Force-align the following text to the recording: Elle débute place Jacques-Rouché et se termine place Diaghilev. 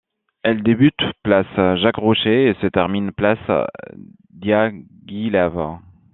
Elle 0.41 0.63
débute 0.63 1.03
place 1.21 1.45
Jacques-Rouché 1.79 2.47
et 2.49 2.55
se 2.55 2.65
termine 2.65 3.11
place 3.11 3.37
Diaghilev. 4.31 5.77